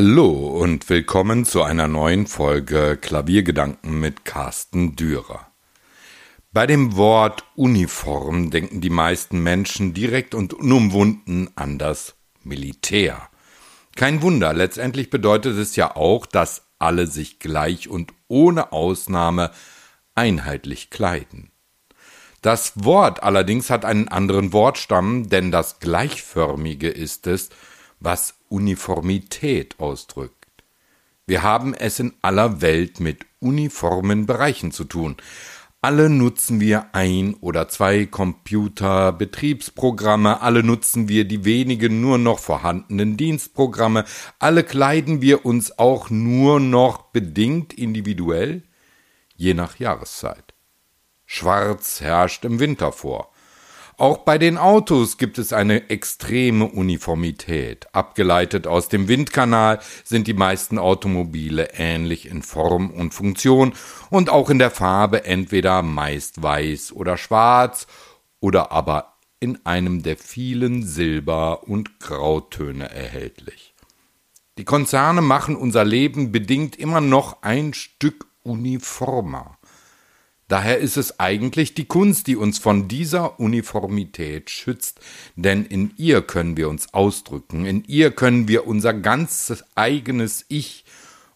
[0.00, 5.48] Hallo und willkommen zu einer neuen Folge Klaviergedanken mit Carsten Dürer.
[6.52, 12.14] Bei dem Wort Uniform denken die meisten Menschen direkt und unumwunden an das
[12.44, 13.28] Militär.
[13.96, 19.50] Kein Wunder, letztendlich bedeutet es ja auch, dass alle sich gleich und ohne Ausnahme
[20.14, 21.50] einheitlich kleiden.
[22.40, 27.50] Das Wort allerdings hat einen anderen Wortstamm, denn das Gleichförmige ist es,
[27.98, 30.34] was Uniformität ausdrückt.
[31.26, 35.16] Wir haben es in aller Welt mit uniformen Bereichen zu tun.
[35.80, 43.16] Alle nutzen wir ein oder zwei Computerbetriebsprogramme, alle nutzen wir die wenigen nur noch vorhandenen
[43.16, 44.04] Dienstprogramme,
[44.40, 48.64] alle kleiden wir uns auch nur noch bedingt individuell,
[49.36, 50.52] je nach Jahreszeit.
[51.26, 53.30] Schwarz herrscht im Winter vor,
[53.98, 57.92] auch bei den Autos gibt es eine extreme Uniformität.
[57.92, 63.72] Abgeleitet aus dem Windkanal sind die meisten Automobile ähnlich in Form und Funktion
[64.08, 67.88] und auch in der Farbe entweder meist weiß oder schwarz
[68.38, 73.74] oder aber in einem der vielen Silber- und Grautöne erhältlich.
[74.58, 79.57] Die Konzerne machen unser Leben bedingt immer noch ein Stück uniformer.
[80.48, 84.98] Daher ist es eigentlich die Kunst, die uns von dieser Uniformität schützt,
[85.36, 90.86] denn in ihr können wir uns ausdrücken, in ihr können wir unser ganzes eigenes Ich,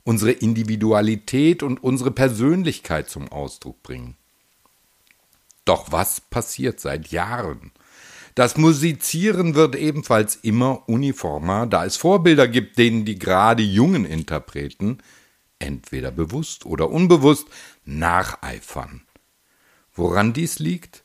[0.03, 4.17] unsere Individualität und unsere Persönlichkeit zum Ausdruck bringen.
[5.67, 7.71] Doch was passiert seit Jahren?
[8.35, 14.99] Das Musizieren wird ebenfalls immer uniformer, da es Vorbilder gibt, denen die gerade jungen Interpreten
[15.63, 17.47] entweder bewusst oder unbewusst,
[17.85, 19.03] nacheifern.
[19.95, 21.05] Woran dies liegt?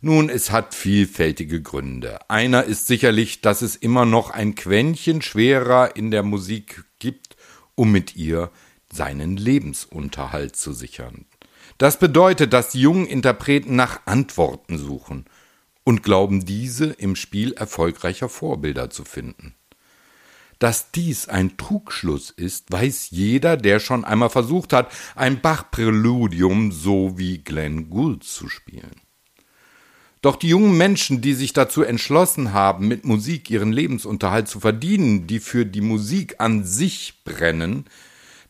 [0.00, 2.30] Nun, es hat vielfältige Gründe.
[2.30, 7.36] Einer ist sicherlich, dass es immer noch ein Quäntchen schwerer in der Musik gibt,
[7.74, 8.50] um mit ihr
[8.90, 11.26] seinen Lebensunterhalt zu sichern.
[11.76, 15.26] Das bedeutet, dass die jungen Interpreten nach Antworten suchen
[15.84, 19.54] und glauben, diese im Spiel erfolgreicher Vorbilder zu finden.
[20.60, 27.16] Dass dies ein Trugschluss ist, weiß jeder, der schon einmal versucht hat, ein Bach-Präludium so
[27.16, 29.00] wie Glenn Gould zu spielen.
[30.20, 35.26] Doch die jungen Menschen, die sich dazu entschlossen haben, mit Musik ihren Lebensunterhalt zu verdienen,
[35.26, 37.86] die für die Musik an sich brennen,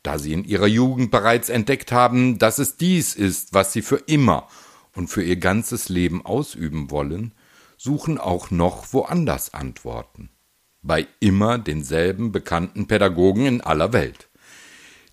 [0.03, 3.99] da sie in ihrer Jugend bereits entdeckt haben, dass es dies ist, was sie für
[3.99, 4.49] immer
[4.97, 7.37] und für ihr ganzes Leben ausüben wollen,
[7.77, 10.31] suchen auch noch woanders Antworten
[10.83, 14.29] bei immer denselben bekannten Pädagogen in aller Welt.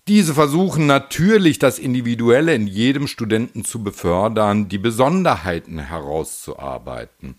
[0.08, 7.34] Diese versuchen natürlich das Individuelle in jedem Studenten zu befördern, die Besonderheiten herauszuarbeiten.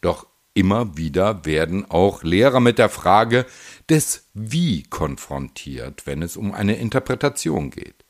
[0.00, 3.44] Doch immer wieder werden auch Lehrer mit der Frage
[3.90, 8.06] des Wie konfrontiert, wenn es um eine Interpretation geht.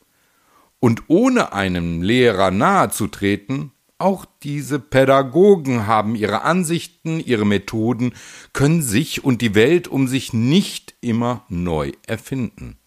[0.79, 8.13] Und ohne einem Lehrer nahezutreten, auch diese Pädagogen haben ihre Ansichten, ihre Methoden,
[8.53, 12.77] können sich und die Welt um sich nicht immer neu erfinden.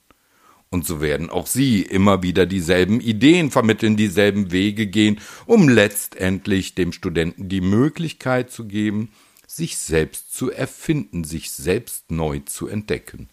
[0.71, 6.75] Und so werden auch sie immer wieder dieselben Ideen vermitteln, dieselben Wege gehen, um letztendlich
[6.75, 9.11] dem Studenten die Möglichkeit zu geben,
[9.47, 13.29] sich selbst zu erfinden, sich selbst neu zu entdecken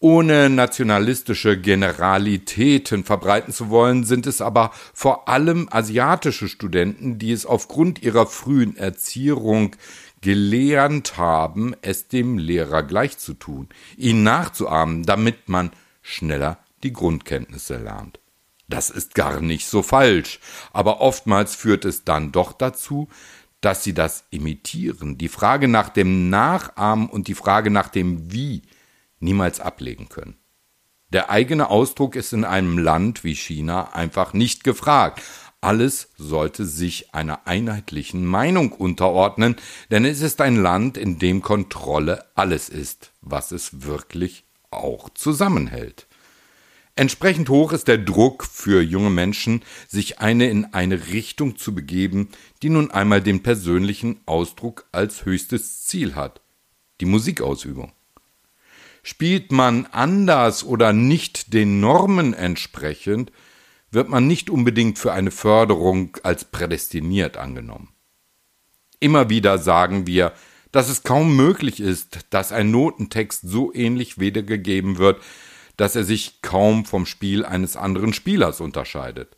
[0.00, 7.44] ohne nationalistische Generalitäten verbreiten zu wollen, sind es aber vor allem asiatische Studenten, die es
[7.44, 9.76] aufgrund ihrer frühen Erziehung
[10.22, 15.70] gelernt haben, es dem Lehrer gleichzutun, ihn nachzuahmen, damit man
[16.02, 18.20] schneller die Grundkenntnisse lernt.
[18.68, 20.40] Das ist gar nicht so falsch,
[20.72, 23.08] aber oftmals führt es dann doch dazu,
[23.60, 28.62] dass sie das imitieren, die Frage nach dem Nachahmen und die Frage nach dem Wie
[29.20, 30.36] niemals ablegen können.
[31.12, 35.22] Der eigene Ausdruck ist in einem Land wie China einfach nicht gefragt.
[35.60, 39.56] Alles sollte sich einer einheitlichen Meinung unterordnen,
[39.90, 46.06] denn es ist ein Land, in dem Kontrolle alles ist, was es wirklich auch zusammenhält.
[46.96, 52.28] Entsprechend hoch ist der Druck für junge Menschen, sich eine in eine Richtung zu begeben,
[52.62, 56.40] die nun einmal den persönlichen Ausdruck als höchstes Ziel hat,
[57.00, 57.92] die Musikausübung.
[59.10, 63.32] Spielt man anders oder nicht den Normen entsprechend,
[63.90, 67.88] wird man nicht unbedingt für eine Förderung als prädestiniert angenommen.
[69.00, 70.32] Immer wieder sagen wir,
[70.70, 75.20] dass es kaum möglich ist, dass ein Notentext so ähnlich wiedergegeben wird,
[75.76, 79.36] dass er sich kaum vom Spiel eines anderen Spielers unterscheidet.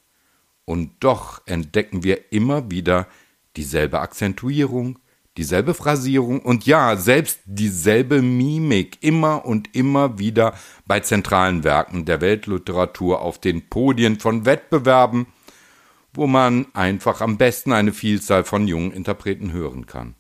[0.67, 3.09] Und doch entdecken wir immer wieder
[3.57, 4.99] dieselbe Akzentuierung,
[5.37, 10.55] dieselbe Phrasierung und ja, selbst dieselbe Mimik immer und immer wieder
[10.87, 15.27] bei zentralen Werken der Weltliteratur auf den Podien von Wettbewerben,
[16.13, 20.15] wo man einfach am besten eine Vielzahl von jungen Interpreten hören kann.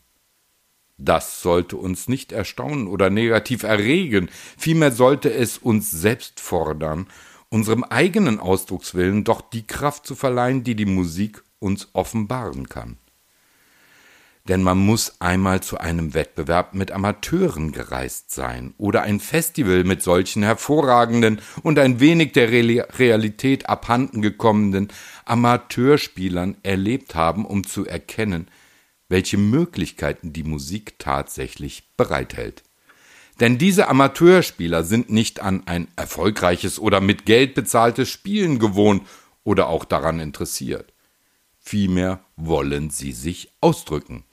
[0.97, 7.07] Das sollte uns nicht erstaunen oder negativ erregen, vielmehr sollte es uns selbst fordern,
[7.51, 12.97] unserem eigenen Ausdruckswillen doch die Kraft zu verleihen, die die Musik uns offenbaren kann
[14.49, 20.03] denn man muss einmal zu einem Wettbewerb mit Amateuren gereist sein oder ein Festival mit
[20.03, 24.89] solchen hervorragenden und ein wenig der Realität abhanden gekommenen
[25.25, 28.49] Amateurspielern erlebt haben, um zu erkennen,
[29.09, 32.65] welche Möglichkeiten die Musik tatsächlich bereithält.
[33.39, 39.07] Denn diese Amateurspieler sind nicht an ein erfolgreiches oder mit Geld bezahltes Spielen gewohnt
[39.45, 40.93] oder auch daran interessiert.
[41.59, 44.25] Vielmehr wollen sie sich ausdrücken.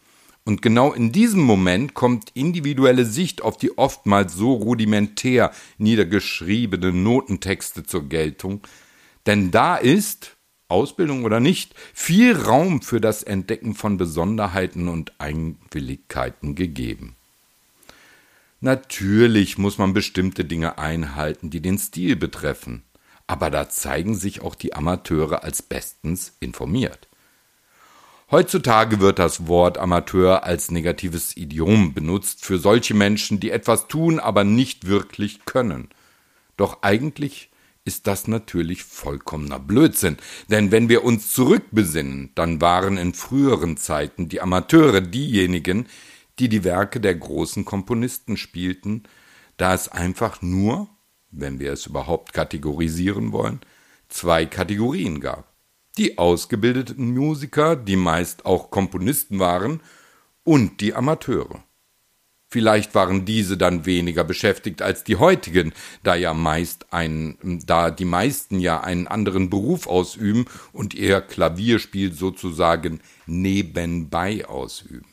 [0.50, 7.84] Und genau in diesem Moment kommt individuelle Sicht auf die oftmals so rudimentär niedergeschriebenen Notentexte
[7.84, 8.62] zur Geltung,
[9.28, 10.38] denn da ist,
[10.68, 17.16] Ausbildung oder nicht, viel Raum für das Entdecken von Besonderheiten und Eigenwilligkeiten gegeben.
[18.60, 22.82] Natürlich muss man bestimmte Dinge einhalten, die den Stil betreffen,
[23.28, 27.09] aber da zeigen sich auch die Amateure als bestens informiert.
[28.32, 34.20] Heutzutage wird das Wort Amateur als negatives Idiom benutzt für solche Menschen, die etwas tun,
[34.20, 35.90] aber nicht wirklich können.
[36.56, 37.50] Doch eigentlich
[37.86, 40.18] ist das natürlich vollkommener Blödsinn,
[40.48, 45.88] denn wenn wir uns zurückbesinnen, dann waren in früheren Zeiten die Amateure diejenigen,
[46.38, 49.04] die die Werke der großen Komponisten spielten,
[49.58, 50.88] da es einfach nur,
[51.32, 53.60] wenn wir es überhaupt kategorisieren wollen,
[54.08, 55.49] zwei Kategorien gab
[55.98, 59.82] die ausgebildeten Musiker, die meist auch Komponisten waren,
[60.44, 61.64] und die Amateure.
[62.52, 65.72] Vielleicht waren diese dann weniger beschäftigt als die heutigen,
[66.02, 72.12] da ja meist ein, da die meisten ja einen anderen Beruf ausüben und ihr Klavierspiel
[72.12, 75.09] sozusagen nebenbei ausüben.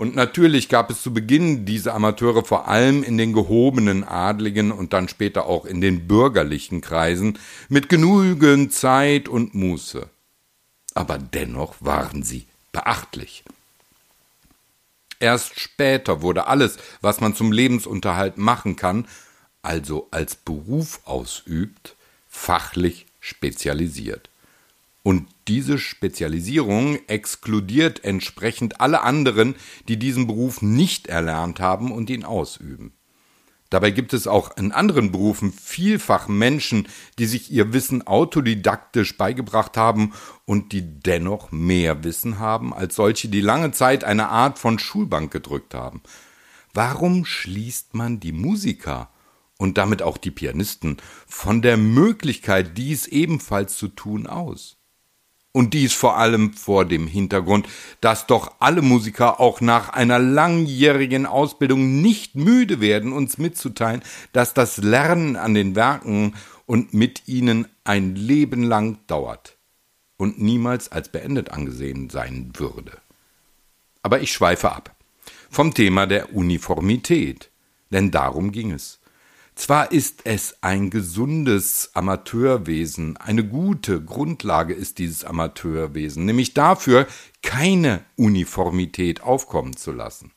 [0.00, 4.94] Und natürlich gab es zu Beginn diese Amateure vor allem in den gehobenen adligen und
[4.94, 7.38] dann später auch in den bürgerlichen Kreisen
[7.68, 10.08] mit genügend Zeit und Muße.
[10.94, 13.44] Aber dennoch waren sie beachtlich.
[15.18, 19.06] Erst später wurde alles, was man zum Lebensunterhalt machen kann,
[19.60, 21.94] also als Beruf ausübt,
[22.26, 24.30] fachlich spezialisiert.
[25.02, 29.54] Und diese Spezialisierung exkludiert entsprechend alle anderen,
[29.88, 32.92] die diesen Beruf nicht erlernt haben und ihn ausüben.
[33.70, 36.88] Dabei gibt es auch in anderen Berufen vielfach Menschen,
[37.18, 40.12] die sich ihr Wissen autodidaktisch beigebracht haben
[40.44, 45.32] und die dennoch mehr Wissen haben als solche, die lange Zeit eine Art von Schulbank
[45.32, 46.02] gedrückt haben.
[46.74, 49.08] Warum schließt man die Musiker
[49.56, 50.96] und damit auch die Pianisten
[51.28, 54.79] von der Möglichkeit, dies ebenfalls zu tun, aus?
[55.52, 57.66] Und dies vor allem vor dem Hintergrund,
[58.00, 64.02] dass doch alle Musiker auch nach einer langjährigen Ausbildung nicht müde werden, uns mitzuteilen,
[64.32, 66.34] dass das Lernen an den Werken
[66.66, 69.56] und mit ihnen ein Leben lang dauert
[70.16, 72.92] und niemals als beendet angesehen sein würde.
[74.02, 74.94] Aber ich schweife ab
[75.50, 77.50] vom Thema der Uniformität,
[77.90, 78.99] denn darum ging es.
[79.60, 87.06] Zwar ist es ein gesundes Amateurwesen, eine gute Grundlage ist dieses Amateurwesen, nämlich dafür,
[87.42, 90.32] keine Uniformität aufkommen zu lassen.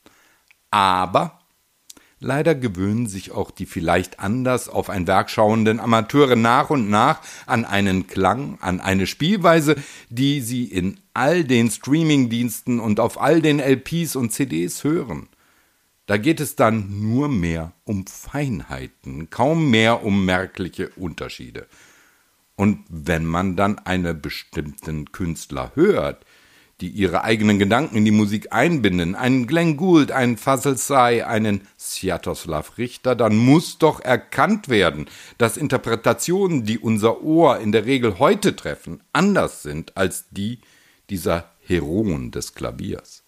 [0.71, 1.39] Aber
[2.19, 7.21] leider gewöhnen sich auch die vielleicht anders auf ein Werk schauenden Amateure nach und nach
[7.45, 9.77] an einen Klang, an eine Spielweise,
[10.09, 15.29] die sie in all den Streamingdiensten und auf all den LPs und CDs hören.
[16.05, 21.67] Da geht es dann nur mehr um Feinheiten, kaum mehr um merkliche Unterschiede.
[22.55, 26.25] Und wenn man dann einen bestimmten Künstler hört,
[26.81, 31.67] die ihre eigenen Gedanken in die Musik einbinden, einen Glenn Gould, einen Fazl Say, einen
[31.79, 35.05] Sviatoslav Richter, dann muss doch erkannt werden,
[35.37, 40.59] dass Interpretationen, die unser Ohr in der Regel heute treffen, anders sind als die
[41.09, 43.22] dieser Heroen des Klaviers.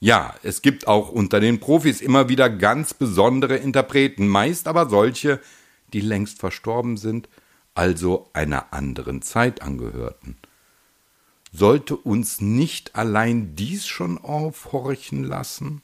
[0.00, 5.40] Ja, es gibt auch unter den Profis immer wieder ganz besondere Interpreten, meist aber solche,
[5.92, 7.28] die längst verstorben sind,
[7.74, 10.36] also einer anderen Zeit angehörten.
[11.52, 15.82] Sollte uns nicht allein dies schon aufhorchen lassen?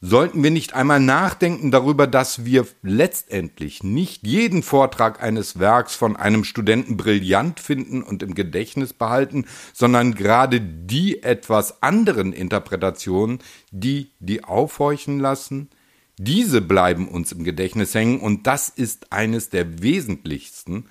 [0.00, 6.14] Sollten wir nicht einmal nachdenken darüber, dass wir letztendlich nicht jeden Vortrag eines Werks von
[6.16, 13.40] einem Studenten brillant finden und im Gedächtnis behalten, sondern gerade die etwas anderen Interpretationen,
[13.72, 15.68] die die aufhorchen lassen,
[16.16, 20.86] diese bleiben uns im Gedächtnis hängen und das ist eines der wesentlichsten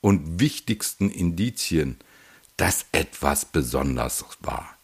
[0.00, 1.96] und wichtigsten Indizien,
[2.56, 4.77] dass etwas besonders war.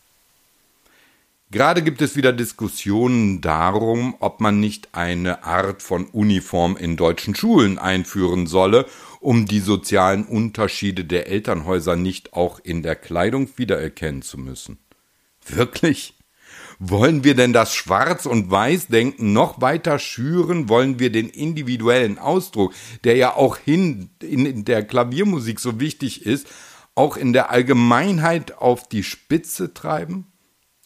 [1.54, 7.36] Gerade gibt es wieder Diskussionen darum, ob man nicht eine Art von Uniform in deutschen
[7.36, 8.86] Schulen einführen solle,
[9.20, 14.78] um die sozialen Unterschiede der Elternhäuser nicht auch in der Kleidung wiedererkennen zu müssen.
[15.46, 16.18] Wirklich?
[16.80, 20.68] Wollen wir denn das Schwarz- und Weiß-Denken noch weiter schüren?
[20.68, 26.48] Wollen wir den individuellen Ausdruck, der ja auch hin in der Klaviermusik so wichtig ist,
[26.96, 30.26] auch in der Allgemeinheit auf die Spitze treiben?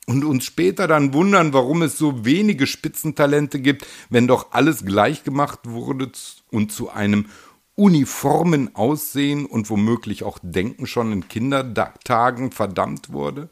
[0.08, 5.22] Und uns später dann wundern, warum es so wenige Spitzentalente gibt, wenn doch alles gleich
[5.22, 6.10] gemacht wurde
[6.50, 7.26] und zu einem
[7.74, 13.50] uniformen Aussehen und womöglich auch Denken schon in Kindertagen verdammt wurde?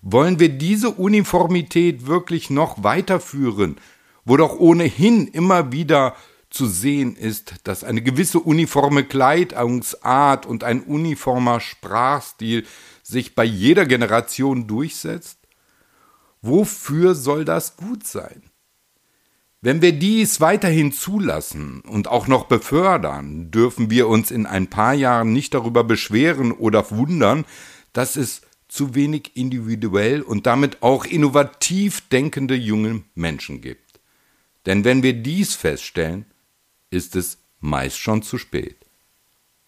[0.00, 3.76] Wollen wir diese Uniformität wirklich noch weiterführen,
[4.24, 6.16] wo doch ohnehin immer wieder
[6.48, 12.64] zu sehen ist, dass eine gewisse uniforme Kleidungsart und ein uniformer Sprachstil
[13.02, 15.45] sich bei jeder Generation durchsetzt?
[16.42, 18.42] Wofür soll das gut sein?
[19.62, 24.94] Wenn wir dies weiterhin zulassen und auch noch befördern, dürfen wir uns in ein paar
[24.94, 27.44] Jahren nicht darüber beschweren oder wundern,
[27.92, 34.00] dass es zu wenig individuell und damit auch innovativ denkende junge Menschen gibt.
[34.66, 36.26] Denn wenn wir dies feststellen,
[36.90, 38.76] ist es meist schon zu spät.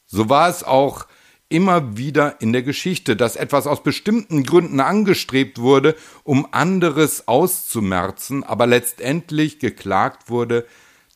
[0.06, 1.06] So war es auch
[1.48, 8.44] immer wieder in der Geschichte, dass etwas aus bestimmten Gründen angestrebt wurde, um anderes auszumerzen,
[8.44, 10.66] aber letztendlich geklagt wurde,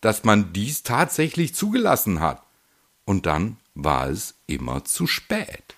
[0.00, 2.42] dass man dies tatsächlich zugelassen hat.
[3.04, 5.76] Und dann war es immer zu spät.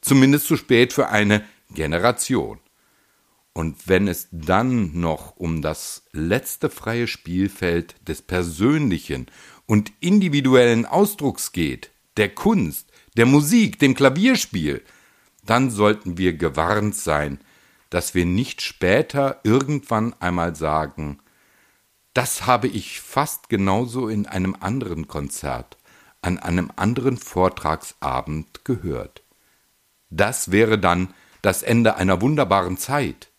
[0.00, 2.58] Zumindest zu spät für eine Generation.
[3.52, 9.26] Und wenn es dann noch um das letzte freie Spielfeld des persönlichen
[9.66, 14.82] und individuellen Ausdrucks geht, der Kunst, der Musik, dem Klavierspiel,
[15.44, 17.38] dann sollten wir gewarnt sein,
[17.90, 21.20] dass wir nicht später irgendwann einmal sagen,
[22.12, 25.76] das habe ich fast genauso in einem anderen Konzert,
[26.22, 29.22] an einem anderen Vortragsabend gehört.
[30.10, 33.30] Das wäre dann das Ende einer wunderbaren Zeit.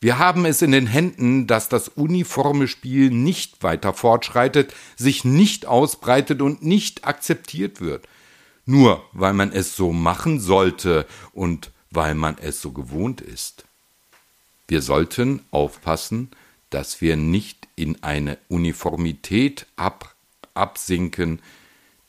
[0.00, 5.66] Wir haben es in den Händen, dass das uniforme Spiel nicht weiter fortschreitet, sich nicht
[5.66, 8.06] ausbreitet und nicht akzeptiert wird
[8.66, 13.64] nur weil man es so machen sollte und weil man es so gewohnt ist.
[14.68, 16.30] Wir sollten aufpassen,
[16.70, 20.14] dass wir nicht in eine Uniformität ab,
[20.54, 21.40] absinken,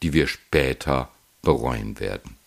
[0.01, 1.09] die wir später
[1.41, 2.37] bereuen werden.